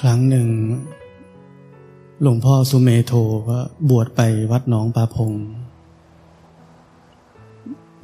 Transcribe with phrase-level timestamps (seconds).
[0.00, 0.48] ครั้งหนึ่ง
[2.22, 3.12] หลวงพ่อสุเมโท
[3.48, 3.58] ก็
[3.90, 5.32] บวชไปวัดหนองปาพง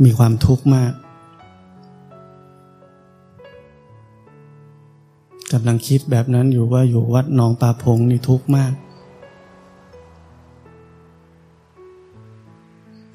[0.04, 0.92] มีความทุกข์มาก
[5.52, 8.74] กำลังคิดแบบนั้นอยู่ว่าอยู่วัดหนองปาพงนี่ทุกข์มาก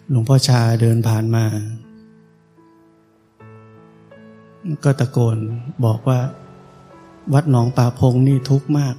[0.09, 1.45] หลวงพ่อชาเดินผ่านมา
[4.83, 5.37] ก็ตะโกน
[5.85, 6.19] บอกว่า
[7.33, 8.95] วัดหนองป่าพงนี่ทุกข์มาก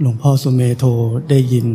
[0.00, 0.84] หลวงพ่อสุเมโท
[1.30, 1.68] ได้ยิน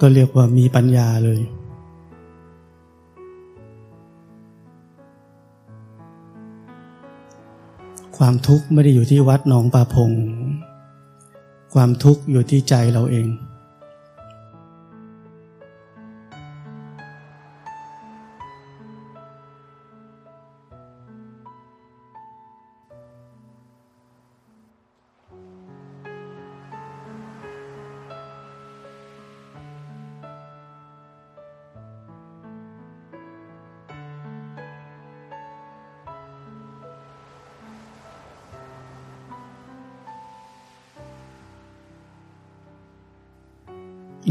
[0.00, 1.40] ก็เรียกว่ามีปัญญาเลย
[8.18, 10.10] ความทุกข์ไม่ได้อยู่ที่วัดหนองปาพง
[11.74, 13.28] ความทุกข์อยู่ที่ใจเราเอง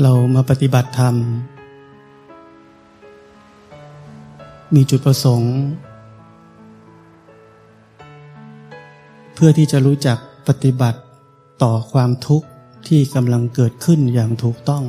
[0.03, 1.15] เรามาปฏิบัติธรรม
[4.75, 5.53] มีจุดประสงค์
[9.33, 10.17] เพื่อที่จะรู้จัก
[10.47, 10.99] ปฏิบัติ
[11.63, 12.47] ต่อความทุกข์
[12.87, 14.83] ที่กำลังเกิดขึ้นอย่างถูกต้อง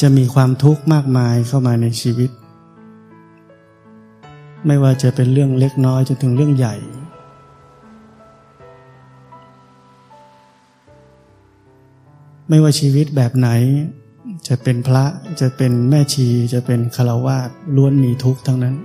[0.00, 2.30] จะมีความทุกข์มากมายเข้ามาในชีวิต
[4.66, 6.76] ไม่ว่าจะเป็นเรื่องเล็กน้อยจนถึงเรื่องใหญ่
[12.50, 13.48] ไม่ว่าชีวิตแบบไหน
[14.48, 15.04] จะเป็นพระ
[15.40, 18.76] จะเป็นแม่ชี จะเป็นคารวาสล้วนมีทุกข์ทั้งนั้น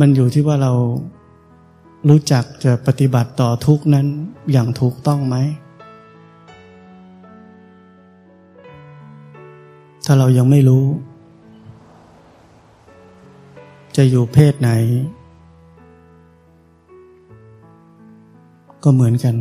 [0.00, 0.72] มันอยู่ที่ว่าเรา
[2.08, 4.06] รู้จักจะปฏิบัติต่อทุกนั้น
[4.52, 5.36] อย่างถูกต้องไหม
[10.04, 10.84] ถ้าเรายังไม่รู้
[13.96, 14.70] จะอยู่เพศไหน
[18.82, 19.36] ก็เหมือนกัน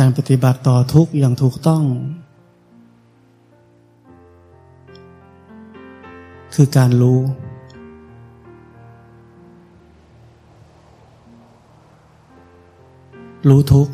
[0.00, 1.82] การปฏิบัติต่อทุกอย่างถูกต้อง
[6.54, 7.20] คือการรู้
[13.48, 13.88] รู้ทุก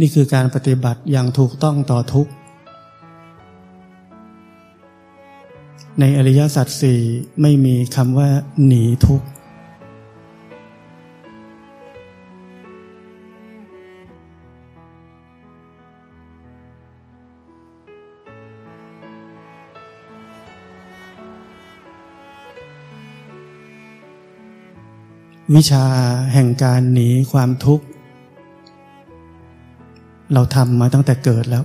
[0.00, 2.28] นี่คือการปฏิบัติอย่างถูกต้องต่อทุก
[6.00, 7.00] ในอริยสัจสี่
[7.42, 8.30] ไม่มีคำว่า
[8.66, 9.26] หนีทุกข์
[25.56, 25.84] วิชา
[26.32, 27.84] แห่งการหนีความทุกข์
[30.32, 31.64] เราทำมาตั้งแต่เกิดแล้ว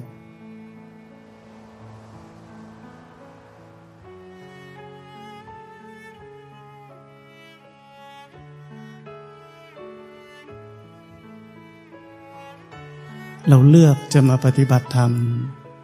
[13.50, 15.12] เราเลือกจะมาปฏิบัติธรรม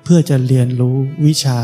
[0.03, 1.59] เพื่อจะเรียนรู้วิชา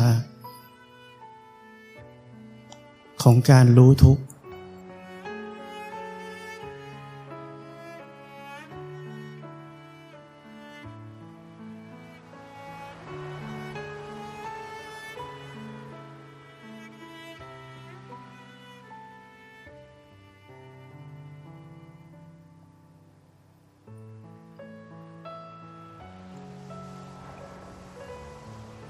[3.24, 4.24] ของการรู้ทุกข์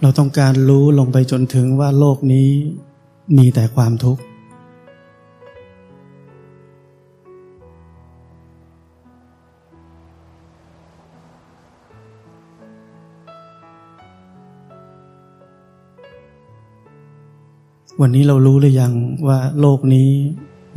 [0.02, 2.50] เราต้องการรู้ลงไปจนถึงว่าโลกนี้
[3.38, 4.22] มีแต่ความทุกข์
[18.02, 18.94] วันนี้เรารู้หรือยัง
[19.28, 20.10] ว่าโลกนี้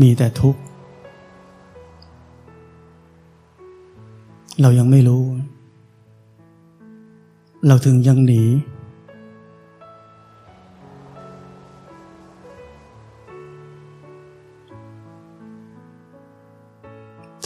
[0.03, 0.61] มีแต่ทุกข์
[4.61, 5.23] เรายังไม่รู้
[7.67, 8.43] เราถึงยังหนี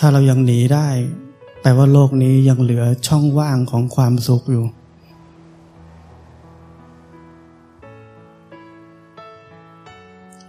[0.07, 0.89] ถ้าเรายังหนีได้
[1.61, 4.65] แปลว่าโลกนี้ยังเหลือช่องว่างของความสุขอยู่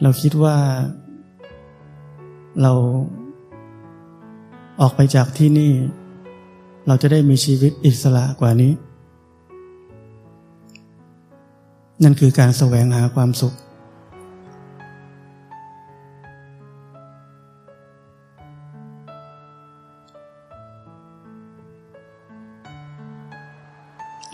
[0.01, 0.57] เราคิดว่า
[2.61, 2.73] เรา
[4.81, 5.71] ออกไปจากที่นี่
[6.87, 8.73] เราจะได้มีชีวิตอิสระกว่านี้
[12.03, 13.55] นั่นคือการแสวงหาความสุข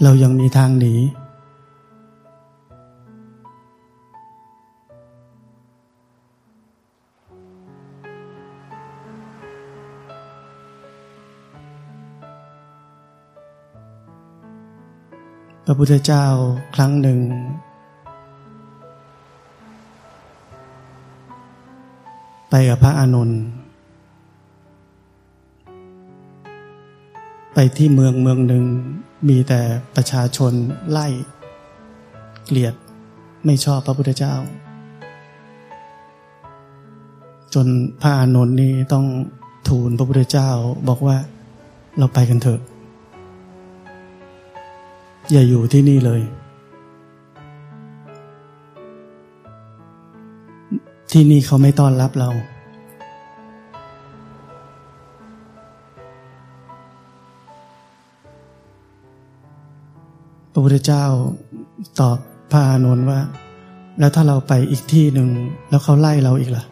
[0.03, 0.93] เรายังมีทางหนี
[15.65, 16.25] พระพุทธเจ้า
[16.75, 17.19] ครั้งหนึ่ง
[22.49, 23.60] ไปกับพระอานนท์
[27.53, 28.63] ไปที่เมืองเมืองหนึ่ง
[29.29, 29.61] มีแต่
[29.95, 30.53] ประชาชน
[30.91, 31.07] ไล่
[32.45, 32.73] เกลียด
[33.45, 34.35] ไม่ชอบพระพุทธเจ้า
[37.53, 37.67] จน
[38.01, 39.05] พระอานนท์นี่ต้อง
[39.67, 40.49] ทูลพระพุทธเจ้า
[40.87, 41.17] บอกว่า
[41.97, 42.59] เราไปกันเถอะ
[45.31, 46.21] อย่าอยู่ที่นี่เลย
[51.11, 52.29] ที่นี่เขาไม่ต้อนรับเรา
[60.51, 61.03] พระพุทธเจ้า
[61.99, 62.17] ตอบ
[62.51, 63.19] พระอานนท์ว่า
[63.99, 65.29] แล้วถ้าเราไปอีกที่หนึ่ง
[65.69, 66.63] แล้วเขาไล่เราอีกล่ะ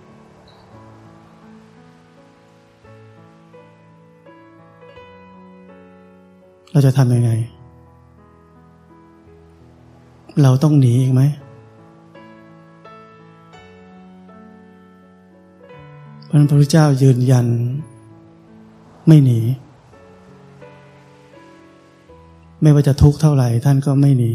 [6.71, 7.31] เราจะทำยังไง
[10.41, 11.21] เราต้องหนีอีกไหม
[16.29, 17.47] พระพุทธเจ้ายืนยัน
[19.07, 19.39] ไม่หนี
[22.61, 24.33] ไม่ว่าจะทุกข์เท่าไหร่ท่านก็ไม่หนี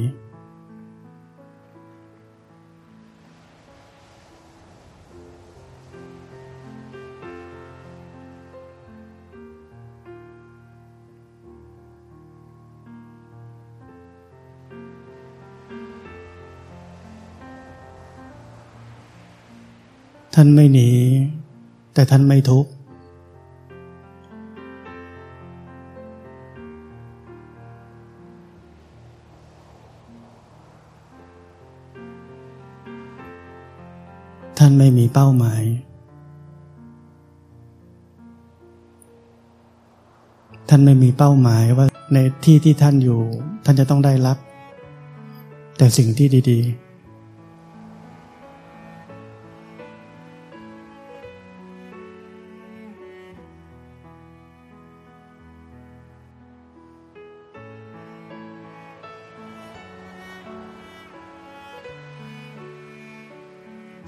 [20.38, 20.88] ท่านไม่หนี
[21.94, 22.70] แต่ท่านไม่ทุกข์
[35.14, 35.62] เป้าหมาย
[40.68, 43.20] ท่านไม่มีเป้าหมายว่าในที่ที่ท่านอยู่
[43.64, 44.38] ท่านจะต้องได้รับ
[45.76, 46.83] แต่สิ่งที่ดี ๆ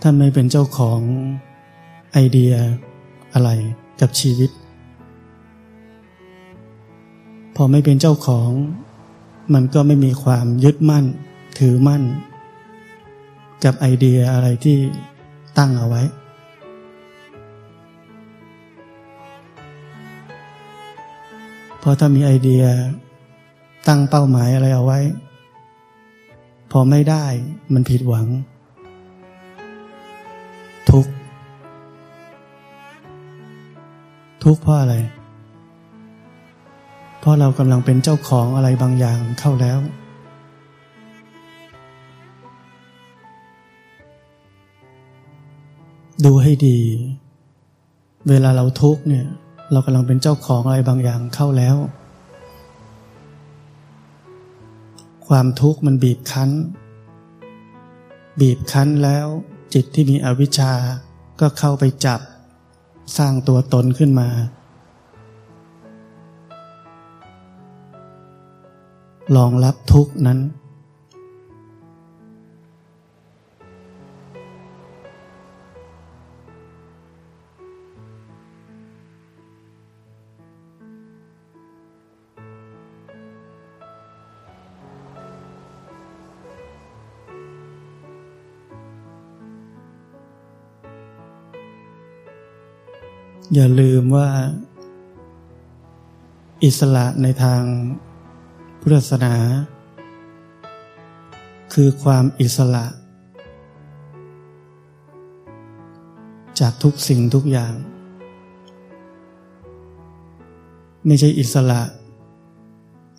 [0.03, 1.01] ท่านไม่เป็นเจ้าของ
[2.13, 2.53] ไอเดีย
[3.35, 3.51] อะไร
[4.01, 4.51] กับชีวิต
[7.57, 8.51] พอไม่เป็นเจ้าของ
[9.55, 11.05] มันก็ไม่มีความยึดมั่น
[11.59, 12.03] ถือมั่น
[13.65, 14.77] กับไอเดียอะไรที่
[15.59, 16.03] ตั้งเอาไว้
[21.83, 22.65] พอถ้ามีไอเดีย
[23.89, 25.01] ตั้งเป้าหมายอะไรเอาไว้
[26.71, 27.25] พอไม่ได้
[27.73, 28.27] มันผิดหวัง
[34.51, 34.97] ทุกข์เพราะอะไร
[37.21, 39.79] เพราะเรากำลังเป็นเจ้าของอะไรบางอย่างเข้าแล้ว
[46.25, 46.79] ดูให้ดี
[48.29, 49.27] เวลาเราทุกข์เนี่ย
[49.73, 51.77] เรากำลังเป็นเจ้าของอะไรบางอย่างเข้าแล้ว
[55.27, 56.51] ความทุกข์มันบีบคั้น
[58.41, 59.27] บีบคั้นแล้ว
[59.75, 60.73] จิตที่มีอวิชชา
[61.41, 62.21] ก็เข้าไปจับ
[63.17, 64.29] สร้างตัวตนขึ้นมา
[69.37, 70.39] ลองรับทุกนั้น
[94.07, 94.29] มว่า
[96.65, 97.63] อิสระในทาง
[98.81, 99.35] พุทธศาสนา
[101.75, 102.87] คือความอิสระ
[106.61, 107.75] จากทุกสิ่งทุกอย่าง
[111.07, 111.83] ไม่ใช่อิสระ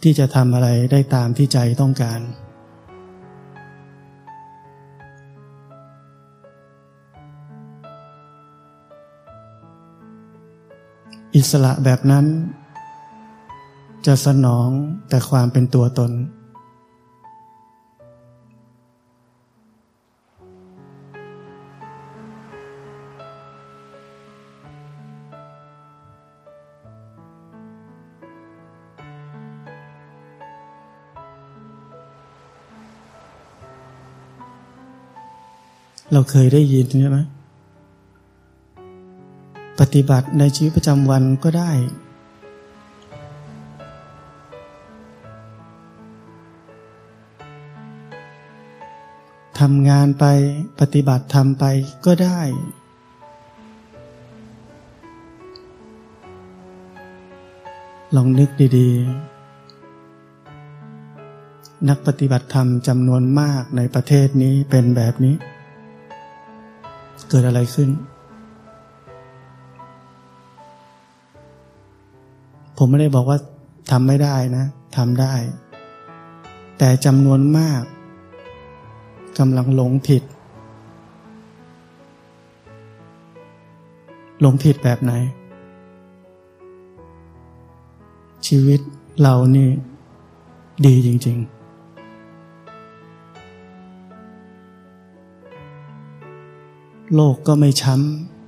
[0.03, 2.19] ที่จะทำอะไรได้ตามที่ใจต้องการ
[11.35, 12.25] อิสระแบบนั้น
[14.05, 14.69] จะสนอง
[15.09, 16.11] แต่ความเป็นตัวตน
[36.13, 37.19] เราเคยได้ยินใช่ไหม
[39.79, 41.71] ปฏิบัติในชีวิตประจำวันก็ได้
[49.59, 50.25] ทำงานไป
[50.79, 51.65] ปฏิบัติทำไป
[52.05, 52.41] ก็ได้
[58.15, 59.37] ลองนึกดีๆ
[61.89, 65.35] นักปฏิบัติธรรมจำนวนมากในประเทศนี้เป็นแบบนี้
[67.29, 67.89] เกิดอะไรขึ้น
[72.77, 73.39] ผมไม่ได้บอกว่า
[73.91, 74.65] ทำไม่ได้นะ
[74.97, 75.33] ทำได้
[76.77, 77.81] แต่จำนวนมาก
[79.39, 80.23] กำลังหลงผิด
[84.41, 85.13] หลงผิดแบบไหน
[88.47, 88.79] ชีวิต
[89.21, 89.69] เรานี่
[90.85, 91.57] ดีจริง ๆ
[97.15, 97.95] โลกก็ไม่ช้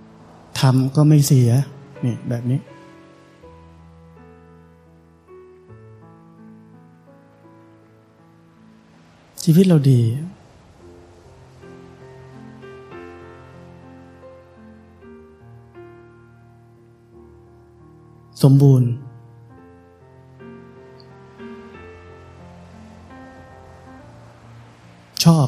[0.03, 1.51] ำทำก็ไม่เสีย
[2.05, 2.59] นี่แบบนี้
[9.51, 10.01] ชีวิตเราดี
[18.44, 18.89] สมบูรณ์
[25.24, 25.48] ชอบ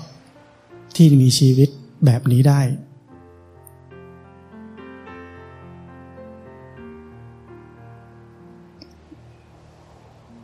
[0.95, 1.69] ที่มีชีวิต
[2.05, 2.61] แบบนี้ได้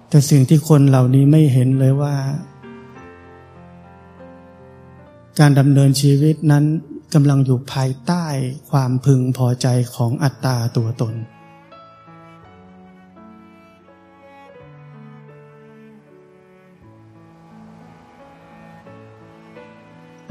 [0.10, 2.16] แต่สิ่งที่คนเหล่านี้ไม่เห็นเลยว่า
[5.42, 6.66] การดำเนินชีวิตนั้น
[7.14, 8.26] กำลังอยู่ภายใต้
[8.72, 11.14] ความพึงพอใจของอัตตาตัวตน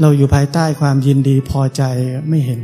[0.01, 1.83] เราอยู่ภายใต้ความยินดีพอใจ
[2.29, 2.61] ไม่เห็น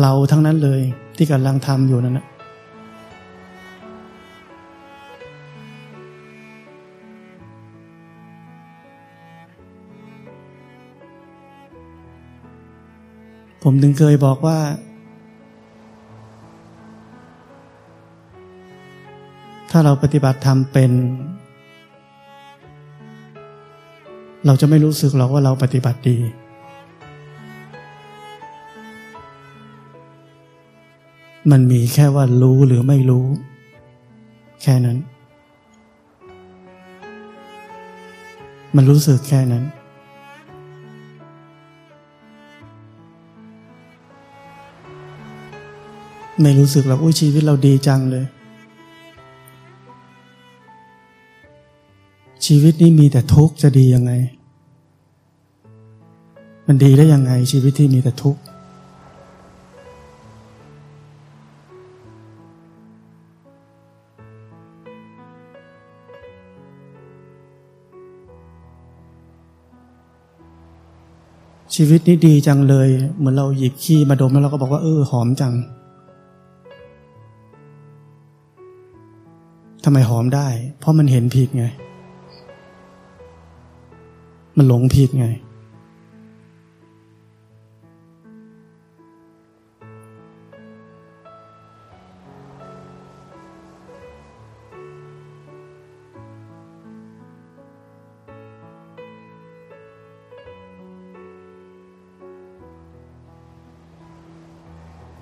[0.00, 0.80] เราทั้งนั้นเลย
[1.16, 2.26] ที่กำลังทำอยู่นั่นนะ
[13.68, 14.58] ผมถึงเคยบอกว่า
[19.70, 20.92] ถ้าเราปฏิบัติธรรมเป็น
[24.46, 26.18] เราจะไม่รู้สึกหรอกว่าเราปฏิบัติดี
[31.50, 33.26] มันมีแค่ว่ารู้หรือไม่รู้
[34.62, 34.98] แค่นั้น
[38.76, 39.64] มันรู้สึกแค่นั้น
[46.40, 48.24] ไม่รู้สึกหรอกอุ้ยชีวิตเราดีจังเลย
[52.46, 54.12] ชีวิตนี้มีแต่ทุกข์จะดียังไง
[56.66, 58.40] มันดีได้ยังไง ชีวิตที่มีแต่ทุกข์
[71.74, 75.54] ชีวิตนี้ดีจังเลย เหมือนเราหยิบขี้มาดมแล้วเราก็บอกว่าเออหอมจัง
[79.88, 81.66] ทำไมหอมได้ เพราะมันเห็นผิดไง
[84.56, 85.26] มันหลงผิดไง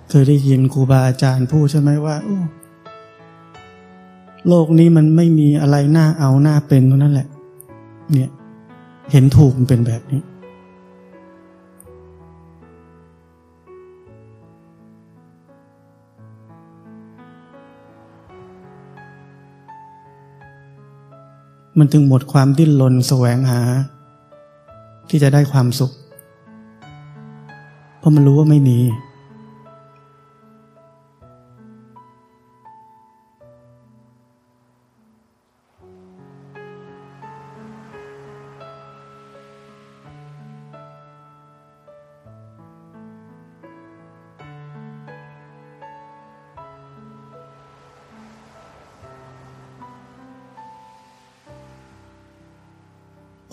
[0.09, 2.17] เคยได้ยินครูบาอาจารย์พูดใช่ไหมว่า
[4.49, 7.29] โลกนี้มันไม่มีอะไรน่าเอาน่าเป็นตรงนั้นแหละ
[8.13, 8.31] เนี่ย
[9.11, 10.23] เห็นถูกมันเป็นแบบนี้
[21.79, 23.61] มันถึงหมดความดิ้นรนแสวงหา
[25.09, 25.93] ที่จะได้ความสุข
[27.99, 28.79] เพราะมันรู้ว่าไม่มี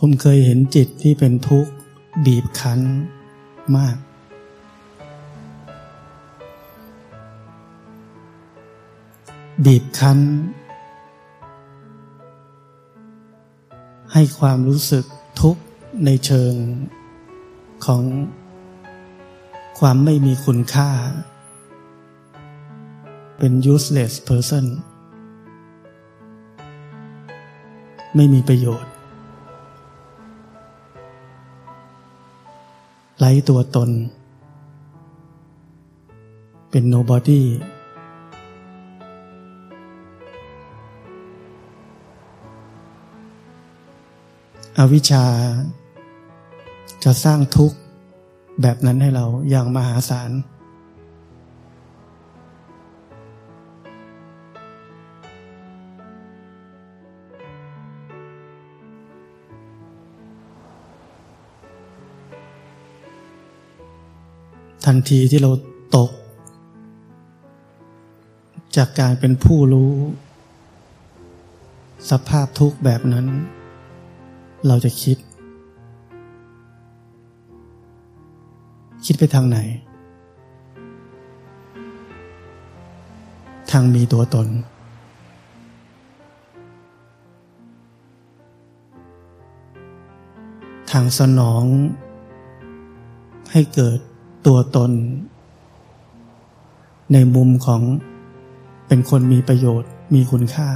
[0.03, 1.71] ผมเคยเห็นจิตที่เป็นทุกข์
[2.25, 2.81] บีบคั้น
[3.75, 3.97] มาก
[9.65, 10.19] บีบคั้น
[14.13, 15.05] ให้ความรู้สึก
[15.41, 15.61] ทุกข์
[16.05, 16.53] ในเชิง
[17.85, 18.03] ของ
[19.79, 20.89] ความไม่มีคุณค่า
[23.37, 24.65] เป็น useless person
[28.15, 28.91] ไม่มีประโยชน์
[33.23, 33.89] ไร้ตัวตน
[36.69, 37.47] เป็นโนบอดี้
[44.77, 45.25] อวิชชา
[47.03, 47.77] จะสร้างทุกข์
[48.61, 50.31] แบบนั้นให้เราอย่างมหาศาล
[64.93, 65.51] ทันทีที่เรา
[65.97, 66.11] ตก
[68.77, 69.91] จากการเป็นผู้รู้
[72.09, 73.25] สภาพทุกข์แบบนั้น
[74.67, 75.17] เราจะคิด
[79.05, 79.57] คิดไปทางไหน
[83.71, 84.47] ทางมีตัวตน
[90.91, 91.63] ทางสนอง
[93.53, 93.99] ให้เกิด
[94.47, 94.91] ตัวตน
[97.13, 97.81] ในมุมของ
[98.87, 100.67] เป็นคนมีประโยชน์มีคุณค่า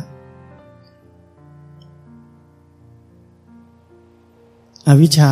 [4.88, 5.32] อาวิชชา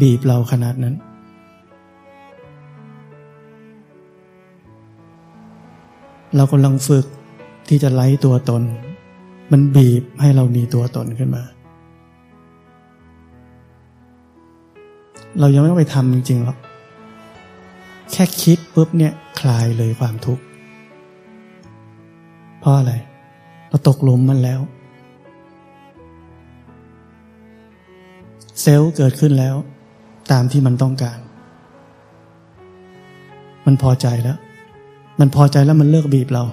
[0.00, 0.94] บีบเราขนาดนั้น
[6.36, 7.06] เรากำลังฝึก
[7.68, 8.62] ที่จะไล่ตัวตน
[9.52, 11.44] มันบีบให้เรามีตัวตนขึ้นมา
[15.40, 16.58] เรายังไม่ต้องไปทำจริงๆหรอก
[18.12, 20.42] แค่คิดปุ๊บเนี่ยคลายเลยความทุกข์
[22.60, 22.92] เพราะอะไร
[23.68, 24.60] เราตกหลุมมันแล้ว
[28.60, 29.54] เซลล์เกิดขึ้นแล้ว
[30.32, 31.18] ตามที่มันต้องการ
[33.66, 34.38] มันพอใจแล้ว
[35.20, 36.44] มันพอใจแล้วมันเลิกบีบเรา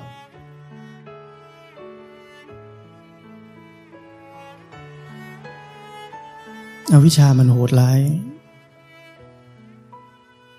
[6.92, 8.00] อาวิชามันโหดร้าย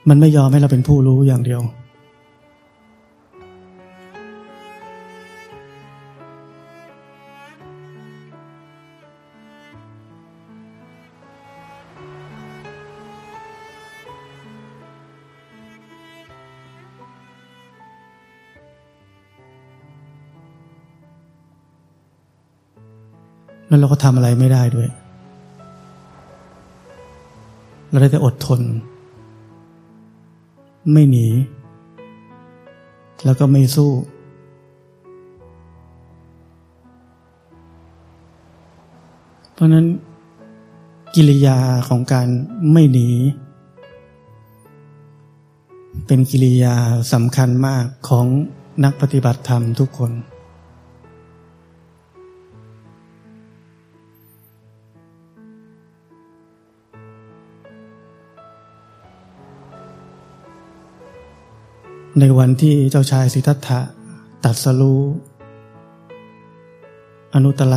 [0.09, 1.63] มันไม่ยอมให้เราเป็นผู้รู้อย่างเดียว
[23.69, 24.89] แล้วเราก็ทำอะไรไม่ได้ด้วย
[27.89, 28.61] เราได้แต่อดทน
[30.93, 31.27] ไม่หนี
[33.25, 33.93] แล้วก็ไม่สู้
[39.53, 39.87] เพราะนั้น
[41.15, 42.29] กิริยาของการ
[42.73, 43.09] ไม่หนี
[46.07, 46.75] เป็นกิริยา
[47.13, 48.27] สำคัญมากของ
[48.85, 50.13] นักปฏิบัติธรรมทุกคน
[62.21, 63.81] ในวันที่เจ้าชายสิทธัตถะ
[64.45, 65.03] ตัดสรู้
[67.35, 67.75] อนุตตร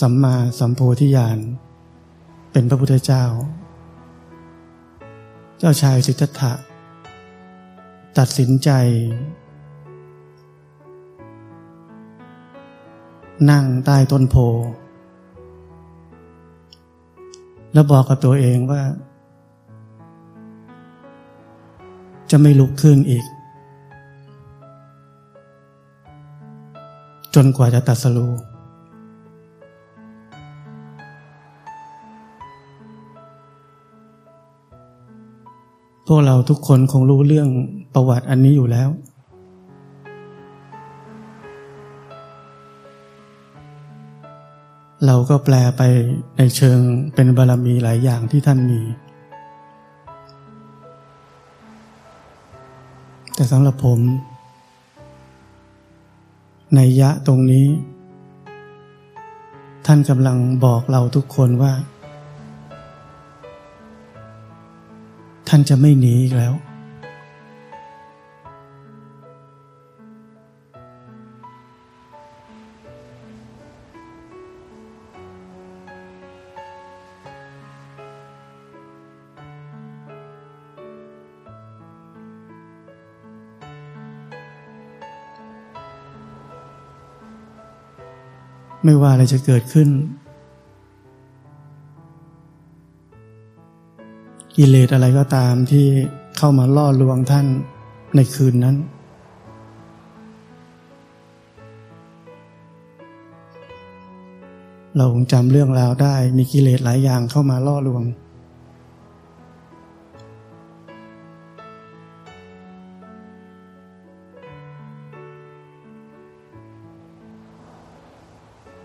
[0.00, 1.38] สัมมาสัมโพธิญาณ
[2.52, 3.24] เป็นพระพุทธเจ้า
[5.58, 6.52] เจ้าชายสิทธัตถะ
[8.18, 8.70] ตัดสินใจ
[13.50, 14.36] นั่งใต้ต้นโพ
[17.72, 18.82] แล้วบอกกับตัวเองว่า
[22.30, 23.24] จะไม่ลุกขึ้นอีก
[27.34, 28.28] จนกว่าจะตัดสรู
[36.06, 37.48] พวกเราทุกคนคงรู้เรื่อง
[37.94, 38.88] ประวัติอันนี้อยู่แล้ว
[45.06, 45.82] เราก็แปลไป
[46.36, 46.78] ในเชิง
[47.14, 48.80] เป็นบารรมีหลายอย่างที่ท่านมี
[53.40, 54.00] แต่สำหรับผม
[56.74, 57.66] ในยะตรงนี้
[59.86, 61.72] ท่านกำลังบอกเราทุกคนว่า
[65.48, 66.54] ท่านจะไม่หนีอีกแล้ว
[88.84, 89.88] ไม่ว่าอะไรจะเกิดขึ้น
[94.56, 95.86] กิเลสอะไรก็ตามที่
[96.36, 97.46] เข้ามาล่อลวงท่าน
[98.16, 98.76] ในคืนนั้น
[104.96, 108.02] เราคงจำเรื่องราวได้มีกิเลสหลายอย่างเข้ามาล่อลวง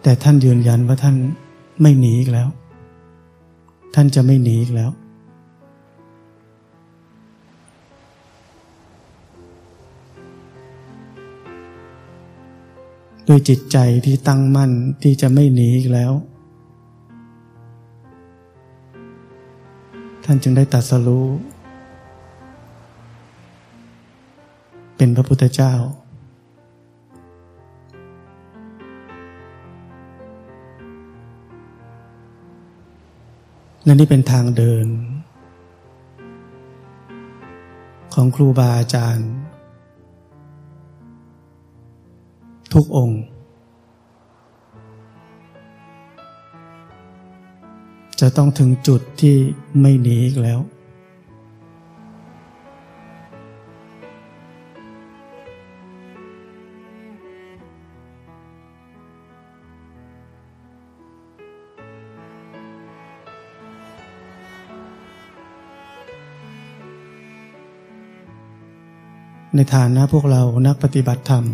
[0.07, 1.15] แต่ท่านยืนยันว่าท่าน
[1.81, 2.49] ไม่หนีอีกแล้ว
[3.95, 4.91] ท่านจะไม่หนีอีกแล้ว
[13.27, 14.71] ด้วยจิตใจที่ตั้งมั่น
[15.03, 16.11] ที่จะไม่หนีอีกแล้ว
[20.25, 21.27] ท่านจึงได้ตัดสรู้
[24.97, 25.73] เป็นพระพุทธเจ้า
[33.85, 34.87] และนี่เป็นทางเดิน
[38.13, 39.29] ของครูบาอาจารย์
[42.73, 43.21] ทุกองค์
[48.19, 49.35] จะต้องถึงจุดที่
[49.79, 50.59] ไม่หนีอีกแล้ว
[69.57, 71.45] ในฐานะพวกเรานักปฏิบัติธรรม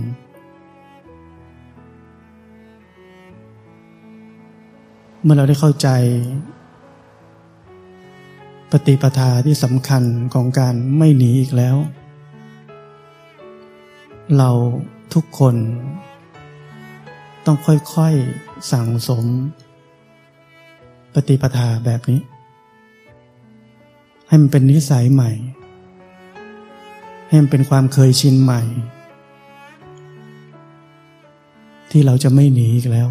[5.23, 5.87] เมื่อเราได้เข้าใจ
[8.71, 11.75] ปฏิปทาที่สำคัญของการไม่หนีอีกแล้ว
[14.37, 14.49] เรา
[15.13, 15.55] ทุกคน
[17.45, 19.25] ต้องค่อยๆสั่งสม
[21.13, 22.19] ปฏิปทาแบบนี้
[24.27, 25.31] ให้มันเป็นนิสัยใหม่
[27.31, 28.61] ให้มันเป็นความเคยชินใหม่
[31.91, 33.07] ที่เราจะไม่หนีอีกแล้ว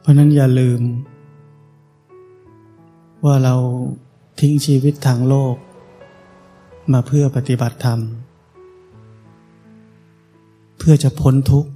[0.00, 0.80] เพราะนั้นอย่าลืม
[3.24, 3.54] ว่าเรา
[4.40, 5.56] ทิ้งชีวิตทางโลก
[6.92, 8.00] มาเพื่อปฏิบัติธรรม
[10.78, 11.70] เพื่อจะพ้นทุกข์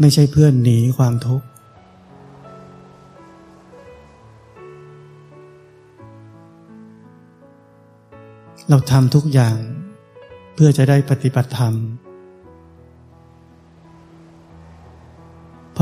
[0.00, 1.46] ไม่ใช่เพื่อหนีความทุกข์
[8.68, 9.56] เราทำทุกอย่าง
[10.54, 11.74] เพื่อจะได้ปฏิบัติธรรม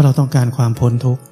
[0.00, 1.22] ราะเราต้องการความพ้นทุกข์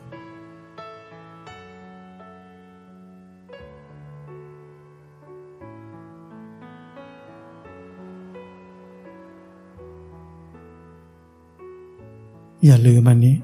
[12.64, 13.36] อย่าลืมอันนี้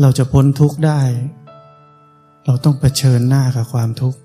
[0.00, 1.00] เราจะพ้นทุกข์ได้
[2.46, 4.18] เราต้องเผชิญหน้ากับความทุกข์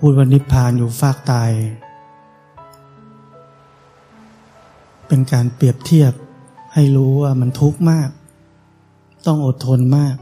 [0.00, 1.50] พูดว่านิพพานอยู่ฟากตาย
[5.06, 6.12] เป็นการเปรียบเทียบ
[6.74, 8.10] ให้รู้ว่ามันทุกข์มาก
[9.26, 10.16] ต้องอดทนมาก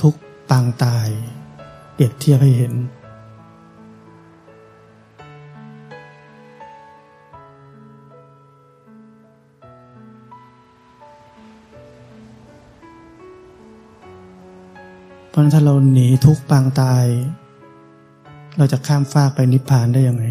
[0.00, 0.14] ทุก
[0.50, 1.08] ปางตาย
[1.94, 2.72] เปรียบเทียบให้เห็น
[15.34, 17.06] ราะถ้าเราหนีทุกปางตาย
[18.58, 20.24] เราจะข้ามฟากไปนิพพานได้ยังไง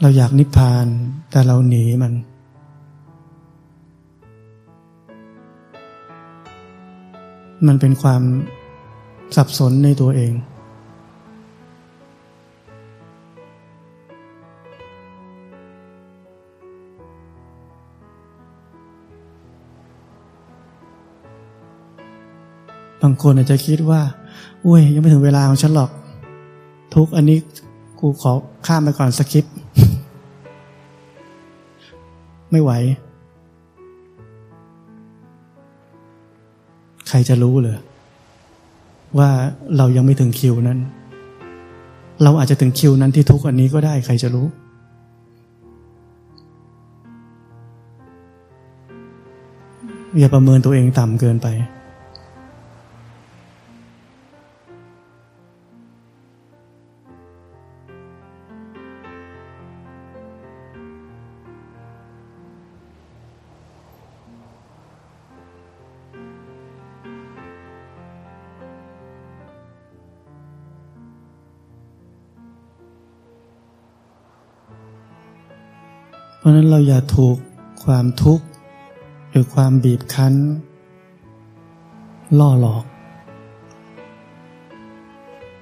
[0.00, 0.86] เราอยากนิพพาน
[1.30, 2.12] แต่เราหนีมัน
[7.66, 8.22] มันเป็นความ
[9.36, 24.00] สับสนในตัวเองางคนอาจจะคิดว่า
[24.66, 25.90] อุ้ยยังไม่ถึงเวลาของฉันหรอก
[26.94, 27.38] ทุกอันนี้
[28.00, 28.32] กูขอ
[28.66, 29.44] ข้ามไปก่อนสกิป
[32.50, 32.70] ไม่ไหว
[37.08, 37.78] ใครจะรู้เลย
[39.18, 39.30] ว่า
[39.76, 40.78] เรายังไม่ถึงคิวนั้น
[42.22, 44.46] เราอาจจะถึงคิวนั้นที่ทุกอันนี้ก็ได้ใครจะรู้
[50.18, 51.46] อย่าประเมินตัวเองต่ำเกินไป
[76.46, 77.36] ราะนั้นเราอย่าถูก
[77.84, 78.46] ความทุกข์
[79.30, 80.34] หรือความบีบคั้น
[82.38, 82.84] ล่อหลอก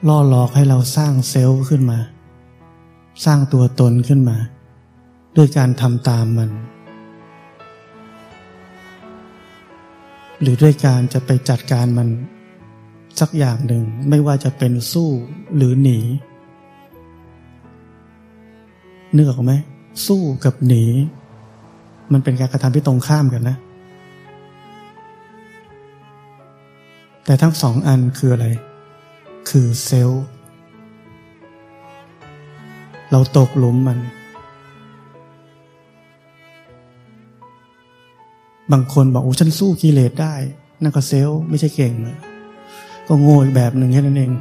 [0.09, 1.99] ล่อหลอกให้เราสร้างเซลล์ขึ้นมา
[3.25, 4.37] สร้างตัวตนขึ้นมา
[5.37, 6.51] ด้วยการทำตามมัน
[10.41, 12.09] หรือด้วยการจะไปจัดการมัน
[13.21, 15.11] สักอย่างหนึ่งไม่ว่าจะเป็นสู้
[15.57, 15.99] หรือหนี
[19.17, 19.55] นึกออกไหม
[20.07, 20.85] สู้กับหนี
[22.13, 23.57] มันเป็นการกระทำที่ตรงข้ามกันนะ
[27.25, 28.47] แต่ทั้งสองอันคืออะไร
[29.51, 30.25] คือเซลล์
[33.11, 33.99] เราตกหลุมมัน
[38.73, 40.35] บางคนบอกโอ้ฉันสู้กิเลสได้
[40.83, 42.19] นั่นก็เซลล์ไม่ใช่เก่งเลย
[43.07, 44.33] ก็โง่อีกแบบหนึ่งแค่นั้นเอง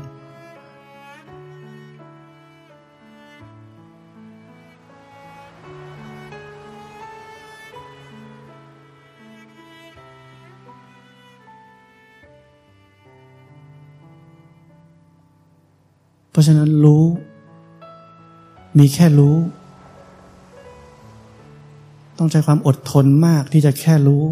[16.44, 17.04] ะฉะนั้นรู้
[18.80, 19.36] มีแค่รู้
[22.18, 24.24] ต้องใช้ความอดทนมากที่จะแค่รู้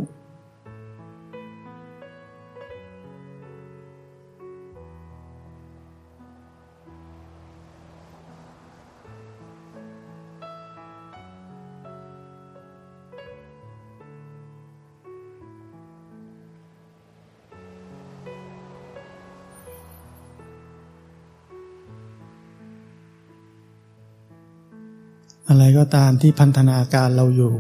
[25.96, 27.56] ตามที่พันธนาการเราอยู่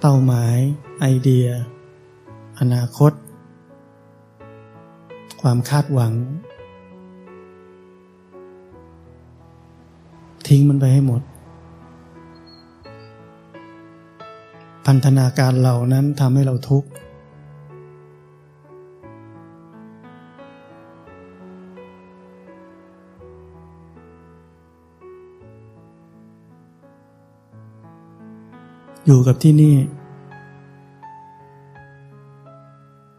[0.00, 0.56] เป้าหมาย
[1.00, 1.46] ไอเดีย
[2.60, 3.12] อนาคต
[5.40, 6.12] ความคาดหวัง
[10.48, 11.22] ทิ้งมันไปให้หมด
[14.86, 16.88] พันธนาการเหล่านั้นทำให้เราทุกข์
[29.08, 29.76] อยู่กับที่นี่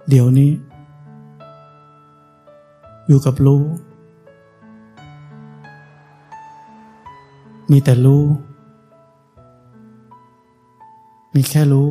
[0.09, 0.51] เดี๋ยวนี้
[3.07, 3.63] อยู่กับรู้
[7.71, 8.23] มีแต่รู้
[11.35, 11.89] มีแค่รู้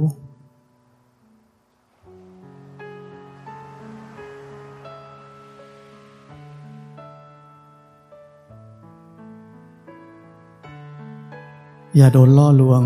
[11.96, 12.82] อย่าโดนล่อลวง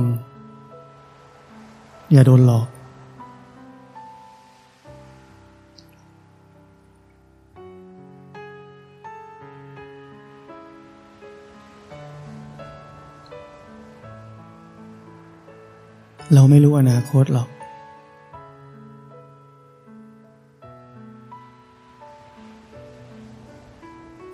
[2.13, 2.67] อย่าโดนหลอก
[16.35, 17.49] เราไม่รู้อนาคตหรอก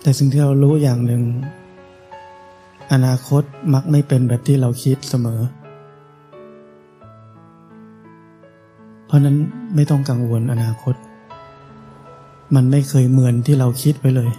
[0.01, 1.23] แต่สิ่งที่เรารู้อย่างหนึ่ง
[2.93, 5.41] อนาคตมักไม่เป็นแบบที่เราคิดเสมอ
[9.07, 9.37] เพราะนั้น
[9.75, 10.95] ไม่ต้องกังวลอนาคต
[12.55, 14.31] มันไม่เคยเหมือนที่เราคิดไว้เลย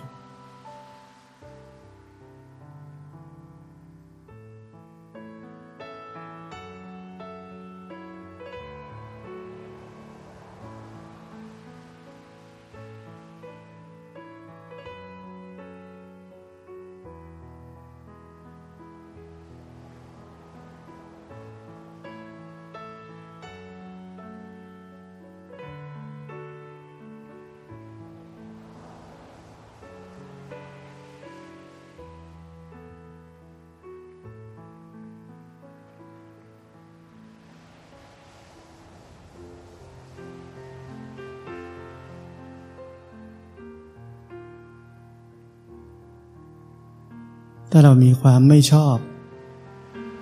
[47.88, 48.96] เรามีความไม่ชอบ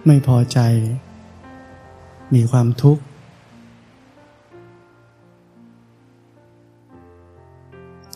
[0.07, 0.59] ไม่พอใจ
[2.35, 3.03] มีความทุกข์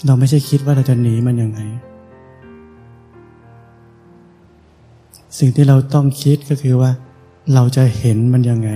[0.07, 1.61] เราไม่ใช่คิดว่าเราจะหนีมันยังไง
[5.39, 6.91] สิ่งที่เราต้องคิดก็คือว่า
[7.55, 8.71] เราจะเห็นมันยังไง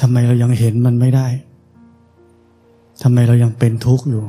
[0.00, 1.28] ทำไมเรายังเห็นมันไม่ได้
[3.02, 4.24] ทำไมเรายังเป็นทุกข์อยู่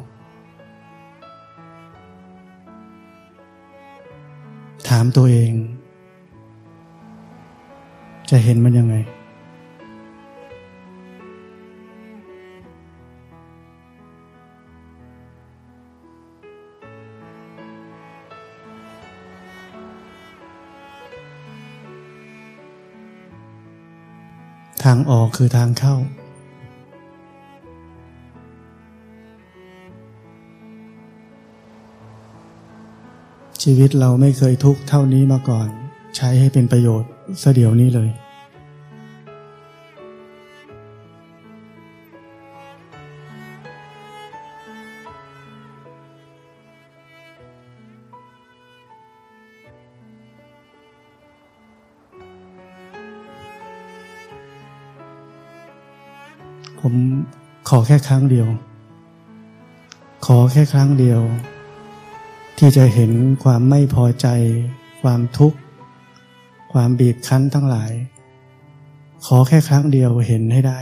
[4.95, 5.53] ถามตัวเอง
[8.29, 8.95] จะเห็นมันยังไง
[24.83, 25.95] ทางออกคือทางเข้า
[33.65, 35.67] ชีวิตเราไม่เคยทุกข์เท่านี้มาก่อน
[36.15, 38.09] ใช้ให้เป็นประโยชน์เสเดี๋ยวนี้เลย
[56.79, 56.93] ผม
[57.69, 58.47] ขอแค่ครั้งเดียว
[60.25, 61.21] ขอแค่ครั้งเดียว
[62.63, 63.11] ที่จะเห็น
[63.43, 64.27] ความไม่พอใจ
[65.01, 65.57] ความทุกข์
[66.73, 67.91] ความบีบคั้นทั้งหลาย
[69.25, 70.79] ขอแค่ครั้งเดียวเห็นให้ได้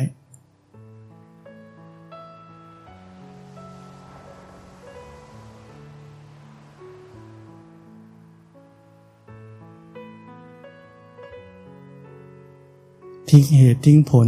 [13.30, 14.28] ทิ้งเหตุทิ้งผล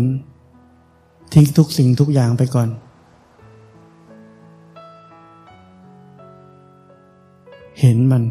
[1.34, 2.70] ทิ้งทุกสิ่งทุกอย่างไปก่อน
[7.82, 8.24] เห็นมัน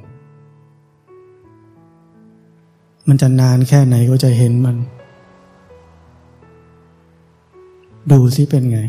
[3.09, 4.77] มันจะนานแค่ไหนก็จะเห็นมัน
[8.13, 8.81] ดูซิเป็นไง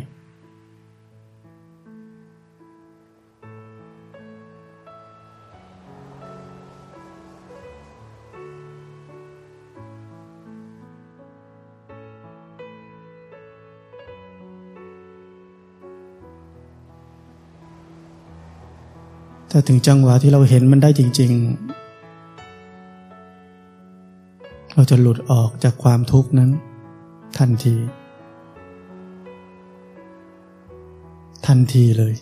[19.54, 21.42] ถ้าถึงจังหวะที่เราเห็นมันได้จริง ๆ
[24.76, 26.50] เราจะหลุดออกจากความทุกข์นั้น
[27.38, 27.76] ทันที
[31.48, 32.14] ทันทีเลย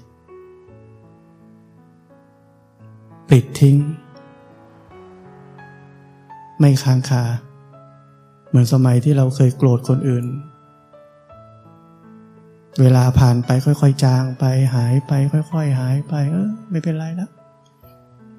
[3.30, 3.77] ปิดทิ้ง
[6.59, 7.23] ไม่ค้างคา
[8.47, 10.25] เหมือนสมัยที่เราเคยโกรธคนอื่น
[12.80, 15.11] เวลาผ่านไปค่อย ๆ จางไปหายไป
[15.51, 17.30] ค่อย ๆ หายไป เออ ไม่เป็นไรแล้ว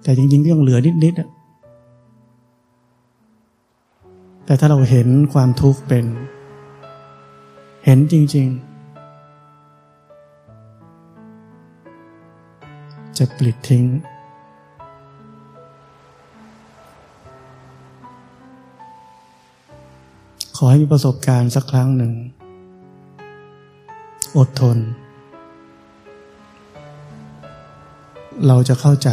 [0.02, 1.24] แต่จริงๆก็ยังเหลือนิดๆ
[4.44, 6.04] แต่ถ้าเราเห็นความทุกข์เป็น
[7.84, 8.58] เห็นจริง ๆ
[13.18, 13.84] จะปลิดทิ้ง
[20.56, 22.12] ขอให้มีประสบการณ์สักครั้งหนึ่ง
[24.38, 24.78] อดทน
[28.46, 29.10] เราจะเข้าใจ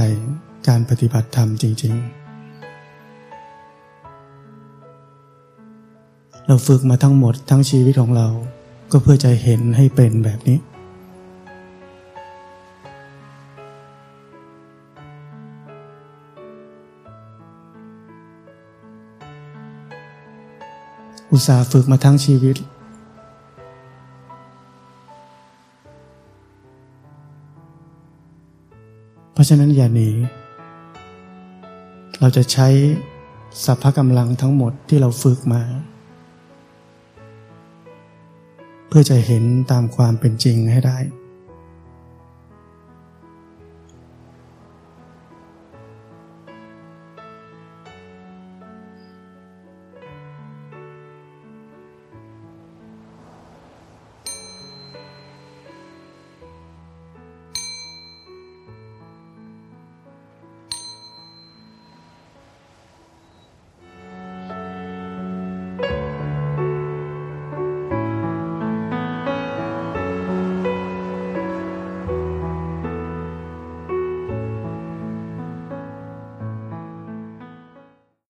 [0.68, 2.28] การปฏิบัติธรรมจริง ๆ
[6.48, 8.28] เราฝึกมาทั้งหมดทั้งชีวิตของเรา
[8.92, 10.58] ก็เพื่อจะเห็นให้เป็นแบบนี้
[21.32, 22.56] อุตส่าห์ฝึกมาทั้งชีวิต
[29.38, 30.10] เพราะฉะนั้นอย่าหนี
[32.20, 32.68] เราจะใช้
[33.64, 35.62] สัพพกำลังทั้งหมดที่เราฝึกมา
[38.88, 40.98] เพื่อจะเห็นตามความเป็นจริงให้ได้